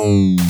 [0.00, 0.49] Boom.